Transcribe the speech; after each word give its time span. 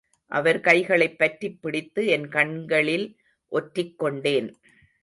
அவர் 0.25 0.59
கைகளைப் 0.59 1.17
பற்றி 1.17 1.51
பிடித்து 1.51 2.05
என் 2.07 2.27
கண்களில் 2.27 3.17
ஒற்றிக்கொண்டேன். 3.51 4.53